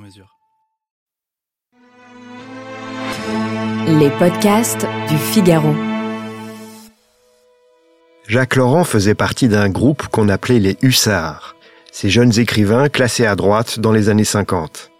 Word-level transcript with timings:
mesure. 0.00 0.36
Les 3.86 4.10
podcasts 4.18 4.86
du 5.08 5.16
Figaro. 5.16 5.74
Jacques 8.26 8.56
Laurent 8.56 8.84
faisait 8.84 9.14
partie 9.14 9.48
d'un 9.48 9.68
groupe 9.68 10.06
qu'on 10.08 10.28
appelait 10.28 10.60
les 10.60 10.76
Hussards, 10.82 11.56
ces 11.90 12.10
jeunes 12.10 12.38
écrivains 12.38 12.88
classés 12.88 13.26
à 13.26 13.34
droite 13.34 13.80
dans 13.80 13.92
les 13.92 14.08
années 14.08 14.24
50. 14.24 14.90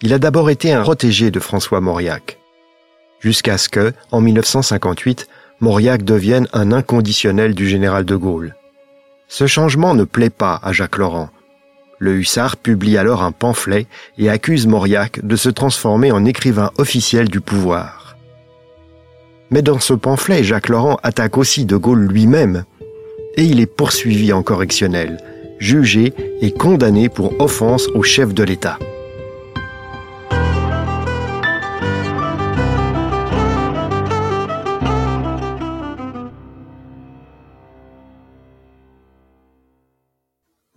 Il 0.00 0.12
a 0.12 0.18
d'abord 0.18 0.50
été 0.50 0.72
un 0.72 0.82
protégé 0.82 1.30
de 1.30 1.38
François 1.38 1.80
Mauriac, 1.80 2.38
jusqu'à 3.20 3.58
ce 3.58 3.68
que, 3.68 3.92
en 4.10 4.20
1958, 4.20 5.28
Mauriac 5.60 6.02
devienne 6.02 6.48
un 6.52 6.72
inconditionnel 6.72 7.54
du 7.54 7.68
général 7.68 8.04
de 8.04 8.16
Gaulle. 8.16 8.56
Ce 9.28 9.46
changement 9.46 9.94
ne 9.94 10.04
plaît 10.04 10.30
pas 10.30 10.58
à 10.62 10.72
Jacques 10.72 10.98
Laurent. 10.98 11.30
Le 12.02 12.16
hussard 12.16 12.56
publie 12.56 12.98
alors 12.98 13.22
un 13.22 13.30
pamphlet 13.30 13.86
et 14.18 14.28
accuse 14.28 14.66
Mauriac 14.66 15.24
de 15.24 15.36
se 15.36 15.48
transformer 15.48 16.10
en 16.10 16.24
écrivain 16.24 16.72
officiel 16.76 17.28
du 17.28 17.40
pouvoir. 17.40 18.16
Mais 19.52 19.62
dans 19.62 19.78
ce 19.78 19.94
pamphlet, 19.94 20.42
Jacques 20.42 20.68
Laurent 20.68 20.98
attaque 21.04 21.38
aussi 21.38 21.64
de 21.64 21.76
Gaulle 21.76 22.04
lui-même, 22.04 22.64
et 23.36 23.44
il 23.44 23.60
est 23.60 23.66
poursuivi 23.66 24.32
en 24.32 24.42
correctionnel, 24.42 25.18
jugé 25.60 26.12
et 26.40 26.50
condamné 26.50 27.08
pour 27.08 27.40
offense 27.40 27.86
au 27.94 28.02
chef 28.02 28.34
de 28.34 28.42
l'État. 28.42 28.80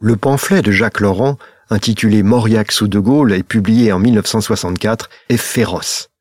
Le 0.05 0.17
pamphlet 0.17 0.61
de 0.61 0.69
Jacques 0.69 0.99
Laurent, 0.99 1.39
intitulé 1.71 2.21
Mauriac 2.21 2.71
sous 2.71 2.87
De 2.87 2.99
Gaulle 2.99 3.33
et 3.33 3.41
publié 3.41 3.91
en 3.91 3.97
1964, 3.97 5.09
est 5.29 5.37
féroce. 5.37 6.11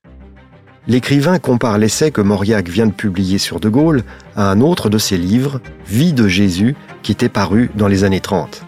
L'écrivain 0.88 1.38
compare 1.38 1.76
l'essai 1.76 2.10
que 2.10 2.22
Mauriac 2.22 2.66
vient 2.66 2.86
de 2.86 2.94
publier 2.94 3.36
sur 3.36 3.60
De 3.60 3.68
Gaulle 3.68 4.02
à 4.36 4.50
un 4.50 4.62
autre 4.62 4.88
de 4.88 4.96
ses 4.96 5.18
livres, 5.18 5.60
Vie 5.86 6.14
de 6.14 6.26
Jésus, 6.28 6.76
qui 7.02 7.12
était 7.12 7.28
paru 7.28 7.70
dans 7.74 7.86
les 7.86 8.04
années 8.04 8.22
30. 8.22 8.62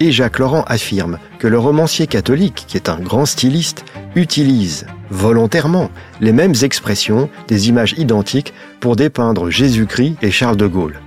Et 0.00 0.12
Jacques 0.12 0.38
Laurent 0.38 0.64
affirme 0.66 1.18
que 1.38 1.48
le 1.48 1.58
romancier 1.58 2.06
catholique, 2.06 2.66
qui 2.68 2.76
est 2.76 2.90
un 2.90 3.00
grand 3.00 3.24
styliste, 3.24 3.86
utilise 4.16 4.84
volontairement 5.08 5.90
les 6.20 6.34
mêmes 6.34 6.56
expressions, 6.60 7.30
des 7.46 7.70
images 7.70 7.94
identiques, 7.96 8.52
pour 8.80 8.96
dépeindre 8.96 9.48
Jésus-Christ 9.48 10.16
et 10.20 10.30
Charles 10.30 10.58
de 10.58 10.66
Gaulle. 10.66 11.00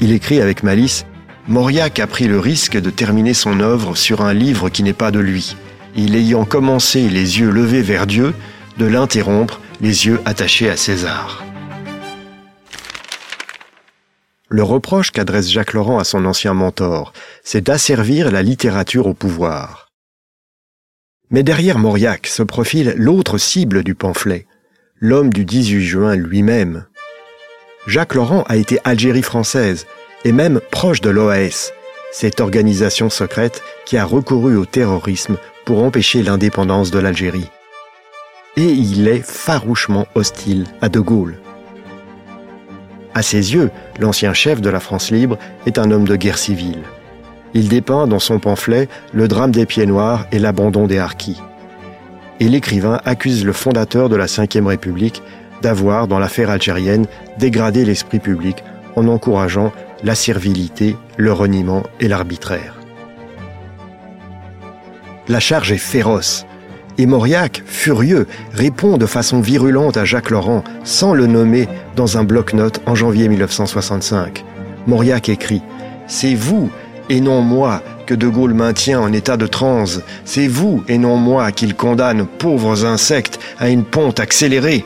Il 0.00 0.12
écrit 0.12 0.42
avec 0.42 0.62
malice 0.62 1.06
Mauriac 1.48 2.00
a 2.00 2.08
pris 2.08 2.26
le 2.26 2.40
risque 2.40 2.76
de 2.76 2.90
terminer 2.90 3.32
son 3.32 3.60
œuvre 3.60 3.96
sur 3.96 4.20
un 4.20 4.34
livre 4.34 4.68
qui 4.68 4.82
n'est 4.82 4.92
pas 4.92 5.12
de 5.12 5.20
lui. 5.20 5.56
Il 5.94 6.16
ayant 6.16 6.44
commencé 6.44 7.08
les 7.08 7.38
yeux 7.38 7.50
levés 7.50 7.82
vers 7.82 8.08
Dieu, 8.08 8.34
de 8.78 8.86
l'interrompre, 8.86 9.60
les 9.80 10.06
yeux 10.06 10.20
attachés 10.24 10.68
à 10.68 10.76
César. 10.76 11.44
Le 14.48 14.62
reproche 14.64 15.12
qu'adresse 15.12 15.50
Jacques 15.50 15.72
Laurent 15.72 15.98
à 15.98 16.04
son 16.04 16.24
ancien 16.24 16.52
mentor, 16.52 17.12
c'est 17.44 17.60
d'asservir 17.60 18.32
la 18.32 18.42
littérature 18.42 19.06
au 19.06 19.14
pouvoir. 19.14 19.88
Mais 21.30 21.42
derrière 21.42 21.78
Mauriac 21.78 22.26
se 22.26 22.42
profile 22.42 22.94
l'autre 22.96 23.38
cible 23.38 23.84
du 23.84 23.94
pamphlet, 23.94 24.46
l'homme 24.98 25.32
du 25.32 25.44
18 25.44 25.80
juin 25.84 26.16
lui-même. 26.16 26.86
Jacques 27.86 28.14
Laurent 28.14 28.42
a 28.48 28.56
été 28.56 28.78
Algérie 28.84 29.22
française, 29.22 29.86
et 30.26 30.32
même 30.32 30.58
proche 30.72 31.00
de 31.00 31.08
l'OAS, 31.08 31.70
cette 32.10 32.40
organisation 32.40 33.10
secrète 33.10 33.62
qui 33.84 33.96
a 33.96 34.04
recouru 34.04 34.56
au 34.56 34.64
terrorisme 34.66 35.36
pour 35.64 35.84
empêcher 35.84 36.24
l'indépendance 36.24 36.90
de 36.90 36.98
l'Algérie. 36.98 37.48
Et 38.56 38.64
il 38.64 39.06
est 39.06 39.24
farouchement 39.24 40.08
hostile 40.16 40.64
à 40.80 40.88
De 40.88 40.98
Gaulle. 40.98 41.38
À 43.14 43.22
ses 43.22 43.54
yeux, 43.54 43.70
l'ancien 44.00 44.34
chef 44.34 44.60
de 44.60 44.68
la 44.68 44.80
France 44.80 45.12
libre 45.12 45.38
est 45.64 45.78
un 45.78 45.92
homme 45.92 46.08
de 46.08 46.16
guerre 46.16 46.38
civile. 46.38 46.82
Il 47.54 47.68
dépeint 47.68 48.08
dans 48.08 48.18
son 48.18 48.40
pamphlet 48.40 48.88
le 49.12 49.28
drame 49.28 49.52
des 49.52 49.64
pieds 49.64 49.86
noirs 49.86 50.26
et 50.32 50.40
l'abandon 50.40 50.88
des 50.88 50.98
harkis. 50.98 51.40
Et 52.40 52.48
l'écrivain 52.48 53.00
accuse 53.04 53.44
le 53.44 53.52
fondateur 53.52 54.08
de 54.08 54.16
la 54.16 54.26
Ve 54.26 54.66
République 54.66 55.22
d'avoir, 55.62 56.08
dans 56.08 56.18
l'affaire 56.18 56.50
algérienne, 56.50 57.06
dégradé 57.38 57.84
l'esprit 57.84 58.18
public 58.18 58.56
en 58.96 59.08
encourageant 59.08 59.72
la 60.02 60.14
servilité, 60.14 60.96
le 61.16 61.32
reniement 61.32 61.84
et 62.00 62.08
l'arbitraire. 62.08 62.74
La 65.28 65.40
charge 65.40 65.72
est 65.72 65.78
féroce, 65.78 66.46
et 66.98 67.06
Mauriac, 67.06 67.62
furieux, 67.66 68.26
répond 68.52 68.96
de 68.96 69.06
façon 69.06 69.40
virulente 69.40 69.96
à 69.96 70.04
Jacques 70.04 70.30
Laurent, 70.30 70.64
sans 70.84 71.14
le 71.14 71.26
nommer, 71.26 71.68
dans 71.94 72.16
un 72.16 72.24
bloc-notes 72.24 72.80
en 72.86 72.94
janvier 72.94 73.28
1965. 73.28 74.44
Mauriac 74.86 75.28
écrit 75.28 75.62
C'est 76.06 76.34
vous, 76.34 76.70
et 77.10 77.20
non 77.20 77.42
moi, 77.42 77.82
que 78.06 78.14
De 78.14 78.28
Gaulle 78.28 78.54
maintient 78.54 79.00
en 79.00 79.12
état 79.12 79.36
de 79.36 79.46
transe. 79.46 80.00
C'est 80.24 80.46
vous, 80.46 80.84
et 80.88 80.96
non 80.96 81.16
moi, 81.16 81.52
qu'il 81.52 81.74
condamne, 81.74 82.26
pauvres 82.26 82.86
insectes, 82.86 83.38
à 83.58 83.68
une 83.68 83.84
ponte 83.84 84.20
accélérée. 84.20 84.84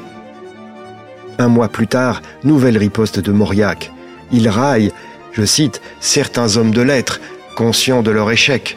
Un 1.39 1.49
mois 1.49 1.69
plus 1.69 1.87
tard, 1.87 2.23
nouvelle 2.45 2.79
riposte 2.79 3.21
de 3.21 3.33
Mauriac. 3.33 3.93
Il 4.33 4.49
raille, 4.49 4.93
je 5.33 5.45
cite, 5.45 5.81
certains 6.01 6.57
hommes 6.57 6.73
de 6.73 6.83
lettres, 6.83 7.21
conscients 7.57 8.03
de 8.03 8.11
leur 8.11 8.31
échec. 8.31 8.77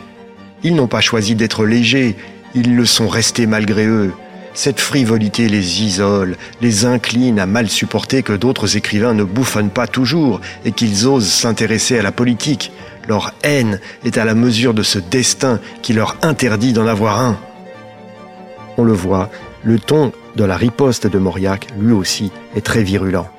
Ils 0.64 0.76
n'ont 0.76 0.88
pas 0.88 1.02
choisi 1.02 1.36
d'être 1.36 1.66
légers, 1.66 2.16
ils 2.56 2.76
le 2.76 2.86
sont 2.86 3.08
restés 3.08 3.48
malgré 3.48 3.86
eux. 3.86 4.12
Cette 4.54 4.80
frivolité 4.80 5.50
les 5.50 5.82
isole, 5.82 6.38
les 6.62 6.86
incline 6.86 7.40
à 7.40 7.48
mal 7.48 7.70
supporter 7.70 8.22
que 8.22 8.34
d'autres 8.34 8.78
écrivains 8.78 9.16
ne 9.16 9.24
bouffonnent 9.24 9.72
pas 9.72 9.88
toujours 9.88 10.42
et 10.64 10.72
qu'ils 10.72 11.08
osent 11.08 11.28
s'intéresser 11.28 11.98
à 11.98 12.04
la 12.04 12.12
politique. 12.12 12.72
Leur 13.08 13.34
haine 13.44 13.80
est 14.06 14.18
à 14.18 14.26
la 14.26 14.36
mesure 14.36 14.76
de 14.76 14.84
ce 14.84 15.00
destin 15.00 15.60
qui 15.82 15.94
leur 15.94 16.18
interdit 16.22 16.72
d'en 16.72 16.86
avoir 16.86 17.20
un. 17.20 17.38
On 18.78 18.84
le 18.84 18.94
voit, 18.94 19.32
le 19.64 19.80
ton 19.80 20.12
de 20.36 20.44
la 20.44 20.56
riposte 20.56 21.08
de 21.08 21.18
Mauriac, 21.18 21.68
lui 21.80 21.94
aussi, 21.94 22.32
est 22.56 22.66
très 22.66 22.84
virulent. 22.84 23.33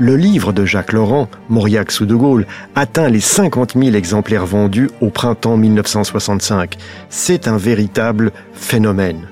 Le 0.00 0.16
livre 0.16 0.54
de 0.54 0.64
Jacques 0.64 0.94
Laurent, 0.94 1.28
Mauriac 1.50 1.92
sous 1.92 2.06
de 2.06 2.14
Gaulle, 2.14 2.46
atteint 2.74 3.10
les 3.10 3.20
50 3.20 3.74
000 3.76 3.94
exemplaires 3.94 4.46
vendus 4.46 4.88
au 5.02 5.10
printemps 5.10 5.58
1965. 5.58 6.78
C'est 7.10 7.46
un 7.46 7.58
véritable 7.58 8.32
phénomène. 8.54 9.28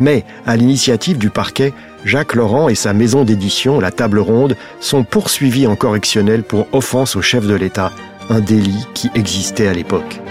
Mais, 0.00 0.24
à 0.46 0.56
l'initiative 0.56 1.18
du 1.18 1.28
parquet, 1.28 1.74
Jacques 2.06 2.34
Laurent 2.34 2.70
et 2.70 2.74
sa 2.74 2.94
maison 2.94 3.24
d'édition, 3.24 3.78
la 3.78 3.90
Table 3.90 4.20
Ronde, 4.20 4.56
sont 4.80 5.04
poursuivis 5.04 5.66
en 5.66 5.76
correctionnel 5.76 6.44
pour 6.44 6.66
offense 6.72 7.14
au 7.14 7.20
chef 7.20 7.46
de 7.46 7.54
l'État, 7.54 7.92
un 8.30 8.40
délit 8.40 8.86
qui 8.94 9.10
existait 9.14 9.68
à 9.68 9.74
l'époque. 9.74 10.22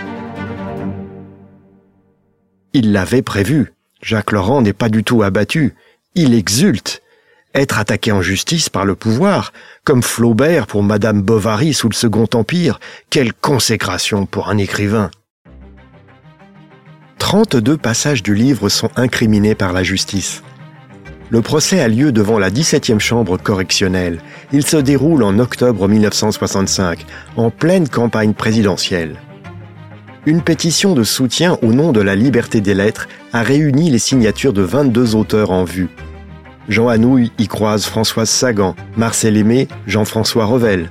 Il 2.73 2.91
l'avait 2.91 3.21
prévu. 3.21 3.73
Jacques 4.01 4.31
Laurent 4.31 4.63
n'est 4.63 4.73
pas 4.73 4.89
du 4.89 5.03
tout 5.03 5.21
abattu. 5.21 5.75
Il 6.15 6.33
exulte 6.33 7.03
être 7.53 7.79
attaqué 7.79 8.11
en 8.11 8.21
justice 8.21 8.69
par 8.69 8.85
le 8.85 8.95
pouvoir, 8.95 9.53
comme 9.83 10.03
Flaubert 10.03 10.67
pour 10.67 10.83
Madame 10.83 11.21
Bovary 11.21 11.73
sous 11.73 11.89
le 11.89 11.94
Second 11.94 12.27
Empire, 12.33 12.79
quelle 13.09 13.33
consécration 13.33 14.25
pour 14.25 14.50
un 14.50 14.57
écrivain. 14.57 15.11
32 17.19 17.77
passages 17.77 18.23
du 18.23 18.35
livre 18.35 18.69
sont 18.69 18.89
incriminés 18.95 19.55
par 19.55 19.73
la 19.73 19.83
justice. 19.83 20.44
Le 21.29 21.41
procès 21.41 21.79
a 21.79 21.88
lieu 21.88 22.11
devant 22.11 22.38
la 22.38 22.51
17e 22.51 23.00
chambre 23.00 23.38
correctionnelle. 23.38 24.19
Il 24.51 24.65
se 24.65 24.77
déroule 24.77 25.23
en 25.23 25.39
octobre 25.39 25.88
1965, 25.88 27.06
en 27.38 27.49
pleine 27.49 27.89
campagne 27.89 28.33
présidentielle. 28.33 29.15
Une 30.25 30.41
pétition 30.41 30.94
de 30.94 31.03
soutien 31.03 31.57
au 31.61 31.73
nom 31.73 31.91
de 31.91 32.01
la 32.01 32.15
liberté 32.15 32.61
des 32.61 32.73
lettres 32.73 33.07
a 33.33 33.41
réuni 33.41 33.89
les 33.89 33.99
signatures 33.99 34.53
de 34.53 34.61
22 34.61 35.15
auteurs 35.15 35.51
en 35.51 35.63
vue. 35.63 35.89
Jean 36.69 36.88
Anouilh 36.88 37.31
y 37.38 37.48
croise 37.48 37.86
Françoise 37.86 38.30
Sagan, 38.30 38.75
Marcel 38.95 39.36
Aimé, 39.36 39.68
Jean-François 39.86 40.45
Revel. 40.45 40.89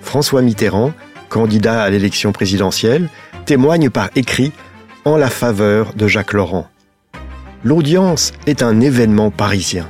François 0.00 0.42
Mitterrand, 0.42 0.92
candidat 1.28 1.82
à 1.82 1.90
l'élection 1.90 2.32
présidentielle, 2.32 3.08
témoigne 3.44 3.90
par 3.90 4.10
écrit 4.16 4.52
en 5.04 5.16
la 5.16 5.30
faveur 5.30 5.94
de 5.94 6.08
Jacques 6.08 6.32
Laurent. 6.32 6.68
L'audience 7.64 8.32
est 8.46 8.62
un 8.62 8.80
événement 8.80 9.30
parisien. 9.30 9.88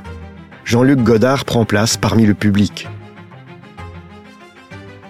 Jean-Luc 0.63 0.99
Godard 0.99 1.45
prend 1.45 1.65
place 1.65 1.97
parmi 1.97 2.25
le 2.25 2.33
public. 2.33 2.87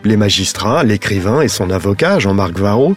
Les 0.04 0.18
magistrats, 0.18 0.84
l'écrivain 0.84 1.42
et 1.42 1.48
son 1.50 1.72
avocat, 1.72 2.20
Jean-Marc 2.20 2.58
Varro, 2.58 2.96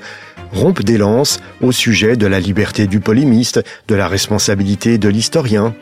rompent 0.52 0.82
des 0.82 0.98
lances 0.98 1.40
au 1.60 1.72
sujet 1.72 2.16
de 2.16 2.26
la 2.26 2.38
liberté 2.38 2.86
du 2.86 3.00
polémiste, 3.00 3.60
de 3.88 3.94
la 3.94 4.06
responsabilité 4.06 4.98
de 4.98 5.08
l'historien. 5.08 5.74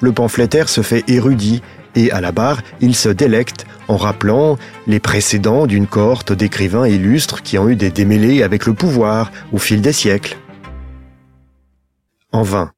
Le 0.00 0.12
pamphlétaire 0.12 0.68
se 0.68 0.82
fait 0.82 1.04
érudit 1.08 1.62
et 1.94 2.12
à 2.12 2.20
la 2.20 2.32
barre, 2.32 2.62
il 2.80 2.94
se 2.94 3.08
délecte 3.08 3.66
en 3.88 3.96
rappelant 3.96 4.58
les 4.86 5.00
précédents 5.00 5.66
d'une 5.66 5.86
cohorte 5.86 6.32
d'écrivains 6.32 6.86
illustres 6.86 7.42
qui 7.42 7.58
ont 7.58 7.68
eu 7.68 7.76
des 7.76 7.90
démêlés 7.90 8.42
avec 8.42 8.66
le 8.66 8.74
pouvoir 8.74 9.32
au 9.52 9.58
fil 9.58 9.80
des 9.80 9.92
siècles. 9.92 10.36
En 12.30 12.42
vain. 12.42 12.72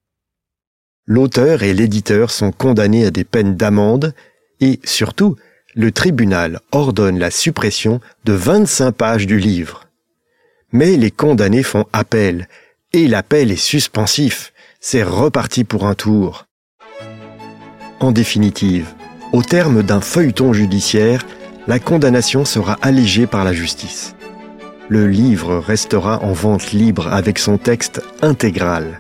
L'auteur 1.07 1.65
et 1.65 1.75
l'éditeur 1.75 2.31
sont 2.31 2.53
condamnés 2.53 3.05
à 3.05 3.11
des 3.11 3.25
peines 3.25 3.57
d'amende 3.57 4.15
et, 4.61 4.79
surtout, 4.85 5.37
le 5.75 5.93
tribunal 5.93 6.61
ordonne 6.73 7.19
la 7.19 7.31
suppression 7.31 8.01
de 8.25 8.33
25 8.33 8.93
pages 8.93 9.27
du 9.27 9.39
livre. 9.39 9.89
Mais 10.73 10.97
les 10.97 11.11
condamnés 11.11 11.65
font 11.65 11.87
appel, 11.93 12.49
et 12.93 13.09
l'appel 13.09 13.51
est 13.51 13.57
suspensif, 13.57 14.53
c'est 14.81 15.03
reparti 15.03 15.65
pour 15.65 15.87
un 15.87 15.95
tour. 15.95 16.47
En 18.01 18.13
définitive, 18.13 18.95
au 19.33 19.43
terme 19.43 19.83
d'un 19.83 20.01
feuilleton 20.01 20.55
judiciaire, 20.55 21.27
la 21.67 21.79
condamnation 21.79 22.47
sera 22.47 22.79
allégée 22.81 23.27
par 23.27 23.45
la 23.45 23.53
justice. 23.53 24.15
Le 24.89 25.07
livre 25.07 25.59
restera 25.59 26.23
en 26.25 26.33
vente 26.33 26.73
libre 26.73 27.13
avec 27.13 27.39
son 27.39 27.59
texte 27.59 28.03
intégral. 28.23 28.99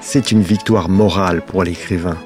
C'est 0.00 0.32
une 0.32 0.42
victoire 0.42 0.88
morale 0.88 1.42
pour 1.42 1.62
l'écrivain. 1.62 2.18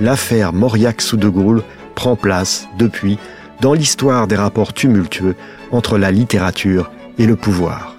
L'affaire 0.00 0.52
mauriac 0.52 1.00
Gaulle 1.14 1.62
prend 1.94 2.16
place, 2.16 2.66
depuis, 2.76 3.18
dans 3.60 3.74
l'histoire 3.74 4.26
des 4.26 4.36
rapports 4.36 4.72
tumultueux 4.72 5.36
entre 5.70 5.96
la 5.96 6.10
littérature 6.10 6.90
et 7.18 7.26
le 7.26 7.36
pouvoir. 7.36 7.97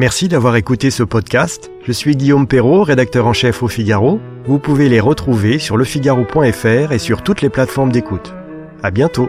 Merci 0.00 0.28
d'avoir 0.28 0.56
écouté 0.56 0.90
ce 0.90 1.02
podcast. 1.02 1.70
Je 1.84 1.92
suis 1.92 2.16
Guillaume 2.16 2.46
Perrault, 2.46 2.84
rédacteur 2.84 3.26
en 3.26 3.34
chef 3.34 3.62
au 3.62 3.68
Figaro. 3.68 4.18
Vous 4.46 4.58
pouvez 4.58 4.88
les 4.88 4.98
retrouver 4.98 5.58
sur 5.58 5.76
lefigaro.fr 5.76 6.92
et 6.92 6.98
sur 6.98 7.22
toutes 7.22 7.42
les 7.42 7.50
plateformes 7.50 7.92
d'écoute. 7.92 8.32
À 8.82 8.90
bientôt. 8.90 9.28